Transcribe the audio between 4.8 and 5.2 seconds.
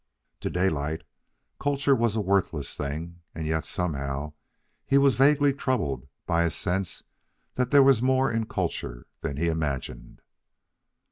he was